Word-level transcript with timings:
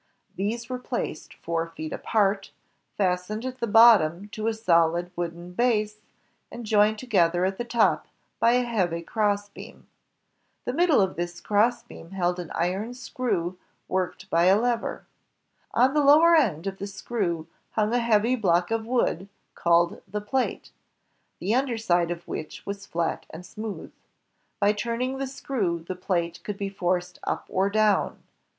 These 0.35 0.67
were 0.67 0.79
placed 0.79 1.31
four 1.35 1.67
feet 1.67 1.93
apart, 1.93 2.49
fastened 2.97 3.45
at 3.45 3.59
the 3.59 3.67
bottom 3.67 4.29
to 4.29 4.47
a 4.47 4.53
solid 4.55 5.11
wooden 5.15 5.51
base, 5.53 5.99
and 6.51 6.65
joined 6.65 6.97
together 6.97 7.45
at 7.45 7.59
the 7.59 7.63
top 7.63 8.07
by 8.39 8.53
a 8.53 8.63
heavy 8.63 9.03
crossbeam. 9.03 9.85
The 10.65 10.73
middle 10.73 11.01
of 11.01 11.17
this 11.17 11.39
crossbeam 11.39 12.13
held 12.13 12.39
an 12.39 12.49
iron 12.55 12.95
screw 12.95 13.59
worked 13.87 14.27
by 14.31 14.45
a 14.45 14.59
lever. 14.59 15.05
On 15.71 15.93
the' 15.93 16.03
lower 16.03 16.35
end 16.35 16.65
of 16.65 16.79
the 16.79 16.87
screw 16.87 17.45
hung 17.73 17.93
a 17.93 17.99
heavy 17.99 18.35
block 18.35 18.71
of 18.71 18.87
wood 18.87 19.29
called 19.53 20.01
the 20.07 20.19
plate, 20.19 20.71
the 21.37 21.53
under 21.53 21.77
side 21.77 22.09
of 22.09 22.27
which 22.27 22.65
was 22.65 22.87
flat 22.87 23.27
and 23.29 23.45
smooth. 23.45 23.93
By 24.59 24.73
turning 24.73 25.19
the 25.19 25.27
screw, 25.27 25.83
the 25.87 25.93
plate 25.93 26.39
could 26.43 26.57
be 26.57 26.69
forced 26.69 27.19
up 27.23 27.45
or 27.49 27.69
down. 27.69 28.23